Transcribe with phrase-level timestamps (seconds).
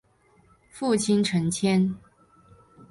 [0.71, 1.95] 父亲陈谦。